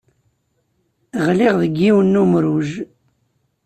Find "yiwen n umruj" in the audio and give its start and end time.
1.81-2.69